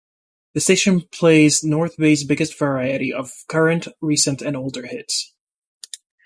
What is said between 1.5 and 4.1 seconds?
"North Bay's Biggest Variety" of current,